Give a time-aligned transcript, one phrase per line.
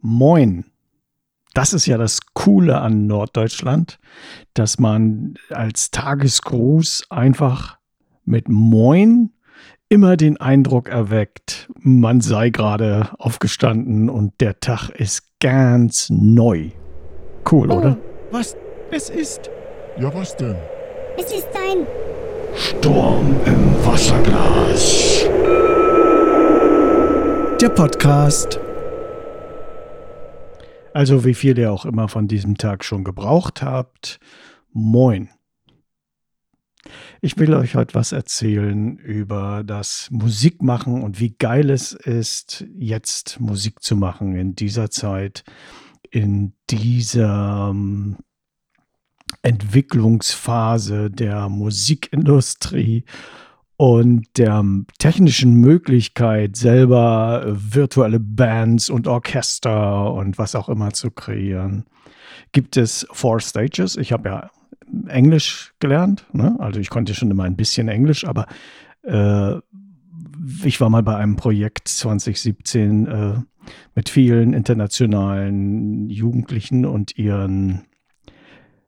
[0.00, 0.64] Moin.
[1.54, 3.98] Das ist ja das Coole an Norddeutschland,
[4.54, 7.78] dass man als Tagesgruß einfach
[8.24, 9.30] mit Moin
[9.88, 16.70] immer den Eindruck erweckt, man sei gerade aufgestanden und der Tag ist ganz neu.
[17.50, 17.96] Cool, oh, oder?
[18.30, 18.56] Was?
[18.90, 19.50] Es ist.
[19.98, 20.56] Ja, was denn?
[21.16, 21.86] Es ist ein
[22.54, 25.24] Sturm im Wasserglas.
[27.60, 28.60] Der Podcast.
[30.96, 34.18] Also wie viel ihr auch immer von diesem Tag schon gebraucht habt.
[34.72, 35.28] Moin.
[37.20, 43.40] Ich will euch heute was erzählen über das Musikmachen und wie geil es ist, jetzt
[43.40, 45.44] Musik zu machen in dieser Zeit,
[46.10, 48.16] in dieser ähm,
[49.42, 53.04] Entwicklungsphase der Musikindustrie
[53.76, 54.64] und der
[54.98, 61.84] technischen Möglichkeit, selber virtuelle Bands und Orchester und was auch immer zu kreieren,
[62.52, 63.96] gibt es Four Stages.
[63.96, 64.50] Ich habe ja
[65.08, 66.56] Englisch gelernt, ne?
[66.58, 68.46] also ich konnte schon immer ein bisschen Englisch, aber
[69.02, 69.56] äh,
[70.64, 73.34] ich war mal bei einem Projekt 2017 äh,
[73.94, 77.82] mit vielen internationalen Jugendlichen und ihren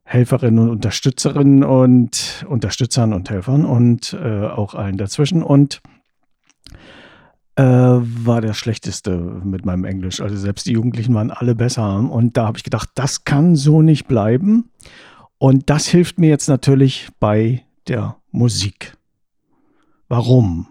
[0.09, 5.83] Helferinnen und Unterstützerinnen und Unterstützern und Helfern und äh, auch allen dazwischen und
[7.55, 10.19] äh, war der schlechteste mit meinem Englisch.
[10.19, 13.83] Also selbst die Jugendlichen waren alle besser und da habe ich gedacht, das kann so
[13.83, 14.71] nicht bleiben
[15.37, 18.97] und das hilft mir jetzt natürlich bei der Musik.
[20.07, 20.69] Warum?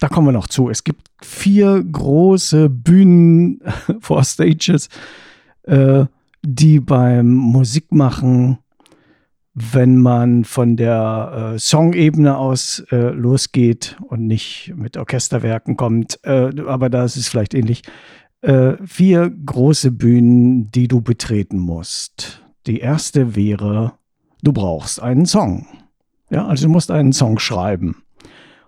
[0.00, 0.70] Da kommen wir noch zu.
[0.70, 3.60] Es gibt vier große Bühnen
[4.00, 4.88] vor Stages.
[5.62, 6.06] Äh,
[6.46, 8.58] die beim Musikmachen,
[9.54, 16.52] wenn man von der äh, Songebene aus äh, losgeht und nicht mit Orchesterwerken kommt, äh,
[16.66, 17.82] aber da ist es vielleicht ähnlich,
[18.42, 22.44] äh, vier große Bühnen, die du betreten musst.
[22.66, 23.94] Die erste wäre,
[24.42, 25.66] du brauchst einen Song.
[26.30, 28.02] Ja, also du musst einen Song schreiben.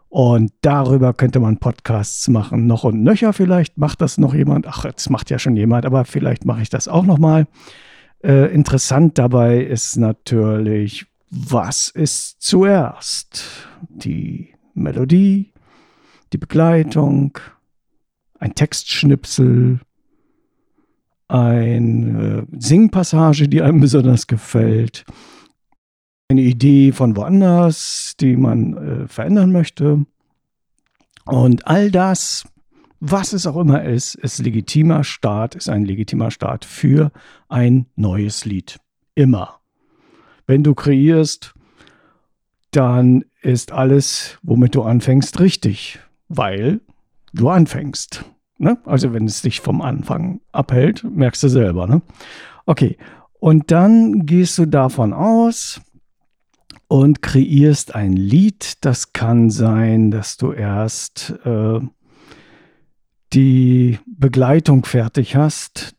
[0.08, 3.76] Und darüber könnte man Podcasts machen, noch und nöcher vielleicht.
[3.76, 4.66] Macht das noch jemand?
[4.66, 7.46] Ach, jetzt macht ja schon jemand, aber vielleicht mache ich das auch noch mal.
[8.22, 13.44] Äh, interessant dabei ist natürlich, was ist zuerst?
[13.88, 15.52] Die Melodie,
[16.32, 17.38] die Begleitung,
[18.38, 19.80] ein Textschnipsel,
[21.28, 25.04] eine äh, Singpassage, die einem besonders gefällt,
[26.30, 30.04] eine Idee von woanders, die man äh, verändern möchte.
[31.24, 32.46] Und all das,
[33.00, 37.12] was es auch immer ist, ist legitimer Start, ist ein legitimer Start für
[37.48, 38.78] ein neues Lied.
[39.14, 39.60] Immer.
[40.46, 41.54] Wenn du kreierst,
[42.72, 46.80] dann ist alles, womit du anfängst, richtig, weil
[47.32, 48.26] du anfängst.
[48.58, 48.76] Ne?
[48.84, 51.86] Also wenn es dich vom Anfang abhält, merkst du selber.
[51.86, 52.02] Ne?
[52.66, 52.98] Okay,
[53.40, 55.80] und dann gehst du davon aus,
[56.88, 58.84] und kreierst ein Lied.
[58.84, 61.80] Das kann sein, dass du erst äh,
[63.32, 65.94] die Begleitung fertig hast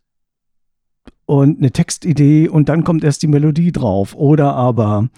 [1.25, 4.15] und eine Textidee und dann kommt erst die Melodie drauf.
[4.15, 5.09] Oder aber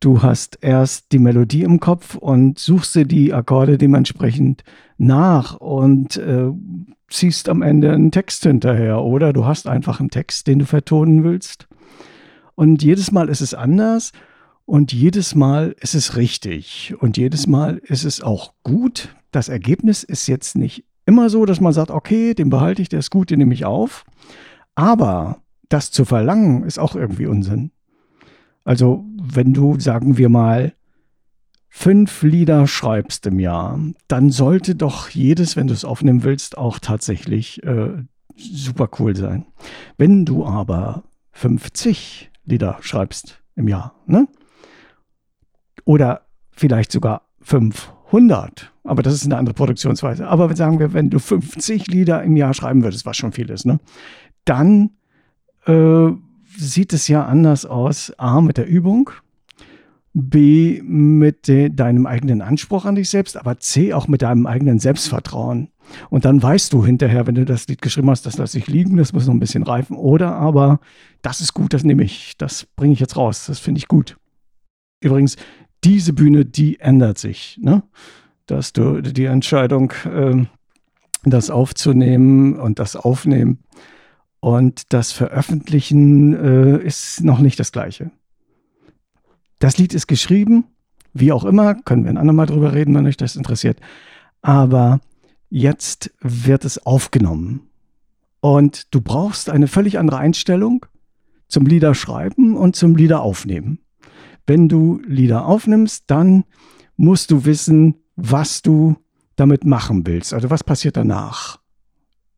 [0.00, 4.64] du hast erst die Melodie im Kopf und suchst dir die Akkorde dementsprechend
[4.96, 6.48] nach und äh,
[7.10, 9.02] ziehst am Ende einen Text hinterher.
[9.02, 11.68] Oder du hast einfach einen Text, den du vertonen willst.
[12.54, 14.12] Und jedes Mal ist es anders
[14.68, 19.16] und jedes Mal ist es richtig und jedes Mal ist es auch gut.
[19.30, 22.98] Das Ergebnis ist jetzt nicht immer so, dass man sagt, okay, den behalte ich, der
[22.98, 24.04] ist gut, den nehme ich auf.
[24.74, 25.40] Aber
[25.70, 27.70] das zu verlangen, ist auch irgendwie Unsinn.
[28.62, 30.74] Also, wenn du, sagen wir mal,
[31.70, 36.78] fünf Lieder schreibst im Jahr, dann sollte doch jedes, wenn du es aufnehmen willst, auch
[36.78, 38.02] tatsächlich äh,
[38.36, 39.46] super cool sein.
[39.96, 44.28] Wenn du aber 50 Lieder schreibst im Jahr, ne?
[45.88, 48.74] Oder vielleicht sogar 500.
[48.84, 50.28] Aber das ist eine andere Produktionsweise.
[50.28, 53.64] Aber sagen wir, wenn du 50 Lieder im Jahr schreiben würdest, was schon viel ist,
[53.64, 53.80] ne?
[54.44, 54.90] dann
[55.64, 56.08] äh,
[56.58, 58.12] sieht es ja anders aus.
[58.18, 59.08] A, mit der Übung.
[60.12, 64.80] B, mit de, deinem eigenen Anspruch an dich selbst, aber C, auch mit deinem eigenen
[64.80, 65.68] Selbstvertrauen.
[66.10, 68.98] Und dann weißt du hinterher, wenn du das Lied geschrieben hast, das lasse ich liegen,
[68.98, 69.96] das muss noch ein bisschen reifen.
[69.96, 70.80] Oder aber,
[71.22, 74.18] das ist gut, das nehme ich, das bringe ich jetzt raus, das finde ich gut.
[75.00, 75.36] Übrigens,
[75.88, 77.58] diese Bühne, die ändert sich.
[77.62, 77.82] Ne?
[78.44, 80.44] Dass du die Entscheidung, äh,
[81.24, 83.64] das aufzunehmen und das Aufnehmen
[84.40, 88.10] und das Veröffentlichen äh, ist noch nicht das Gleiche.
[89.58, 90.64] Das Lied ist geschrieben,
[91.14, 93.80] wie auch immer, können wir ein andermal drüber reden, wenn euch das interessiert.
[94.42, 95.00] Aber
[95.48, 97.62] jetzt wird es aufgenommen.
[98.40, 100.84] Und du brauchst eine völlig andere Einstellung
[101.48, 103.80] zum Liederschreiben und zum Liederaufnehmen.
[104.48, 106.44] Wenn du Lieder aufnimmst, dann
[106.96, 108.96] musst du wissen, was du
[109.36, 110.32] damit machen willst.
[110.32, 111.60] Also was passiert danach?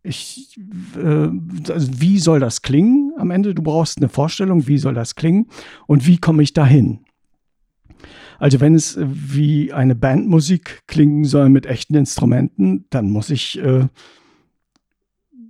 [0.03, 0.59] Ich,
[0.97, 1.31] äh,
[1.71, 3.55] also wie soll das klingen am Ende?
[3.55, 5.47] Du brauchst eine Vorstellung, wie soll das klingen
[5.87, 7.05] und wie komme ich dahin?
[8.41, 13.87] Also wenn es wie eine Bandmusik klingen soll mit echten Instrumenten, dann muss ich äh,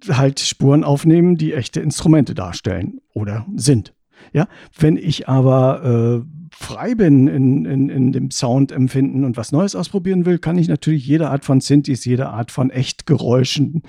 [0.08, 3.94] halt Spuren aufnehmen, die echte Instrumente darstellen oder sind.
[4.32, 4.46] Ja,
[4.78, 10.26] wenn ich aber äh, frei bin in, in, in dem Soundempfinden und was Neues ausprobieren
[10.26, 13.82] will, kann ich natürlich jede Art von Synthes, jede Art von Echtgeräuschen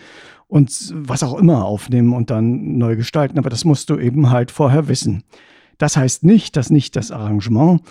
[0.48, 3.40] und was auch immer aufnehmen und dann neu gestalten.
[3.40, 5.24] Aber das musst du eben halt vorher wissen.
[5.78, 7.82] Das heißt nicht, dass nicht das Arrangement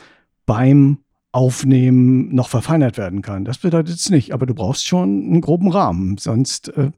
[0.46, 0.99] beim
[1.32, 3.44] Aufnehmen noch verfeinert werden kann.
[3.44, 6.91] Das bedeutet es nicht, aber du brauchst schon einen groben Rahmen, sonst äh,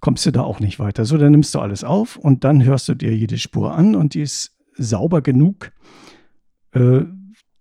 [0.00, 1.04] kommst du da auch nicht weiter.
[1.04, 4.14] So, dann nimmst du alles auf und dann hörst du dir jede Spur an und
[4.14, 5.72] die ist sauber genug.
[6.72, 7.02] Äh,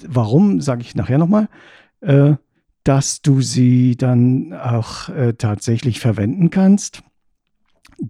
[0.06, 1.50] warum, sage ich nachher nochmal,
[2.02, 2.36] äh,
[2.84, 7.04] dass du sie dann auch äh, tatsächlich verwenden kannst.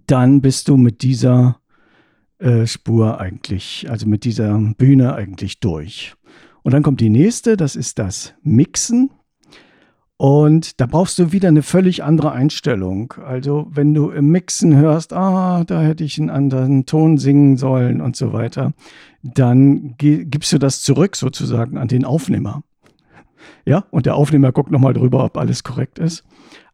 [0.06, 1.60] Dann bist du mit dieser
[2.38, 6.14] äh, Spur eigentlich, also mit dieser Bühne eigentlich durch.
[6.62, 9.10] Und dann kommt die nächste, das ist das Mixen.
[10.24, 13.12] Und da brauchst du wieder eine völlig andere Einstellung.
[13.26, 18.00] Also wenn du im Mixen hörst, ah, da hätte ich einen anderen Ton singen sollen
[18.00, 18.72] und so weiter,
[19.22, 22.62] dann gibst du das zurück sozusagen an den Aufnehmer.
[23.66, 26.24] Ja, und der Aufnehmer guckt nochmal drüber, ob alles korrekt ist.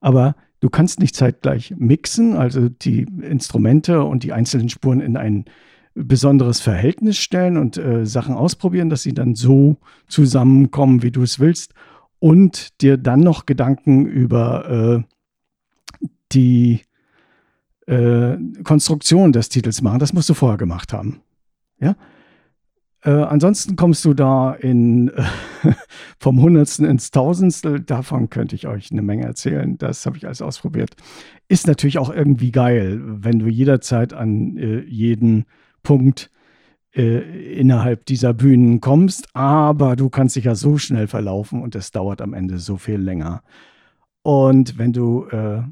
[0.00, 5.46] Aber du kannst nicht zeitgleich mixen, also die Instrumente und die einzelnen Spuren in ein
[5.94, 11.40] besonderes Verhältnis stellen und äh, Sachen ausprobieren, dass sie dann so zusammenkommen, wie du es
[11.40, 11.74] willst.
[12.20, 16.82] Und dir dann noch Gedanken über äh, die
[17.86, 19.98] äh, Konstruktion des Titels machen.
[19.98, 21.20] Das musst du vorher gemacht haben.
[21.80, 21.96] Ja?
[23.02, 25.10] Äh, ansonsten kommst du da in,
[26.18, 27.80] vom Hundertsten ins Tausendstel.
[27.80, 29.78] Davon könnte ich euch eine Menge erzählen.
[29.78, 30.90] Das habe ich alles ausprobiert.
[31.48, 35.46] Ist natürlich auch irgendwie geil, wenn du jederzeit an äh, jeden
[35.82, 36.30] Punkt
[36.94, 41.90] äh, innerhalb dieser Bühnen kommst, aber du kannst dich ja so schnell verlaufen und es
[41.90, 43.42] dauert am Ende so viel länger.
[44.22, 45.62] Und wenn du äh,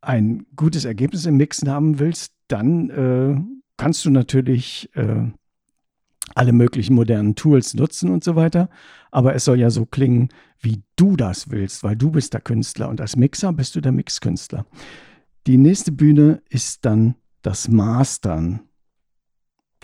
[0.00, 3.40] ein gutes Ergebnis im Mixen haben willst, dann äh,
[3.76, 5.26] kannst du natürlich äh,
[6.34, 8.68] alle möglichen modernen Tools nutzen und so weiter.
[9.10, 10.30] Aber es soll ja so klingen,
[10.60, 13.92] wie du das willst, weil du bist der Künstler und als Mixer bist du der
[13.92, 14.66] Mixkünstler.
[15.46, 18.60] Die nächste Bühne ist dann das Mastern.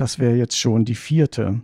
[0.01, 1.61] Das wäre jetzt schon die vierte.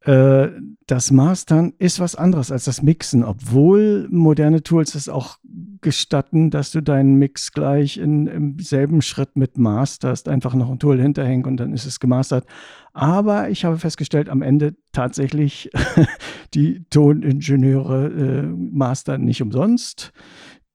[0.00, 0.48] Äh,
[0.86, 5.36] das Mastern ist was anderes als das Mixen, obwohl moderne Tools es auch
[5.82, 10.78] gestatten, dass du deinen Mix gleich in, im selben Schritt mit masterst, einfach noch ein
[10.78, 12.46] Tool hinterhängt und dann ist es gemastert.
[12.94, 15.70] Aber ich habe festgestellt, am Ende tatsächlich
[16.54, 20.12] die Toningenieure äh, mastern nicht umsonst.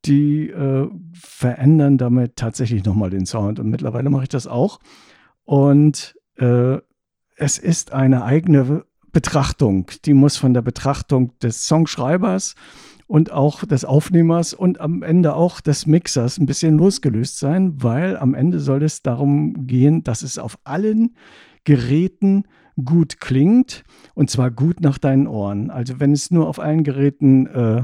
[0.05, 4.77] Die äh, verändern damit tatsächlich nochmal den Sound und mittlerweile mache ich das auch.
[5.43, 6.77] Und äh,
[7.35, 9.89] es ist eine eigene Betrachtung.
[10.05, 12.55] Die muss von der Betrachtung des Songschreibers
[13.07, 18.17] und auch des Aufnehmers und am Ende auch des Mixers ein bisschen losgelöst sein, weil
[18.17, 21.15] am Ende soll es darum gehen, dass es auf allen
[21.63, 22.43] Geräten
[22.83, 23.83] gut klingt
[24.13, 25.71] und zwar gut nach deinen Ohren.
[25.71, 27.83] Also wenn es nur auf allen Geräten äh,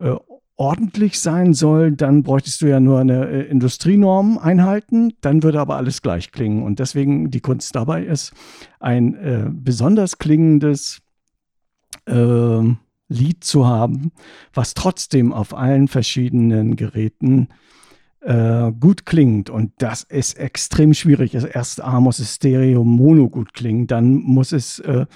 [0.00, 0.16] äh,
[0.60, 5.76] ordentlich sein soll, dann bräuchtest du ja nur eine äh, Industrienorm einhalten, dann würde aber
[5.76, 6.62] alles gleich klingen.
[6.62, 8.34] Und deswegen die Kunst dabei ist,
[8.78, 11.00] ein äh, besonders klingendes
[12.04, 12.60] äh,
[13.08, 14.12] Lied zu haben,
[14.52, 17.48] was trotzdem auf allen verschiedenen Geräten
[18.20, 19.48] äh, gut klingt.
[19.48, 21.34] Und das ist extrem schwierig.
[21.34, 25.06] Erst A muss es Stereo Mono gut klingen, dann muss es äh,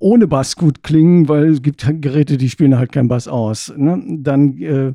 [0.00, 3.72] ohne Bass gut klingen, weil es gibt Geräte, die spielen halt keinen Bass aus.
[3.76, 4.02] Ne?
[4.18, 4.94] Dann äh,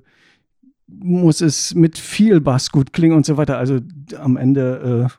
[0.87, 3.57] muss es mit viel Bass gut klingen und so weiter.
[3.57, 3.79] Also
[4.19, 5.15] am Ende äh,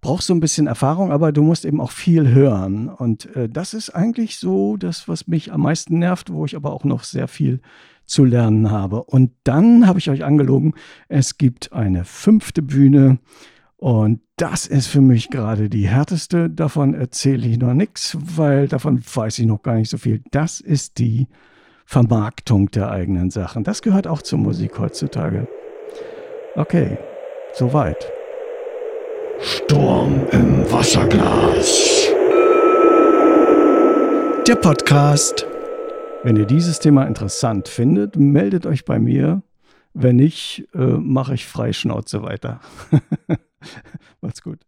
[0.00, 2.88] brauchst du ein bisschen Erfahrung, aber du musst eben auch viel hören.
[2.88, 6.72] Und äh, das ist eigentlich so das, was mich am meisten nervt, wo ich aber
[6.72, 7.60] auch noch sehr viel
[8.06, 9.04] zu lernen habe.
[9.04, 10.74] Und dann habe ich euch angelogen,
[11.08, 13.18] es gibt eine fünfte Bühne
[13.78, 16.48] und das ist für mich gerade die härteste.
[16.48, 20.22] Davon erzähle ich noch nichts, weil davon weiß ich noch gar nicht so viel.
[20.30, 21.26] Das ist die
[21.84, 23.64] Vermarktung der eigenen Sachen.
[23.64, 25.46] Das gehört auch zur Musik heutzutage.
[26.54, 26.98] Okay,
[27.52, 28.10] soweit.
[29.40, 32.08] Sturm im Wasserglas.
[34.46, 35.46] Der Podcast.
[36.22, 39.42] Wenn ihr dieses Thema interessant findet, meldet euch bei mir
[39.98, 42.60] Wenn nicht, äh, mache ich Freischnauze weiter.
[44.20, 44.64] Macht's gut.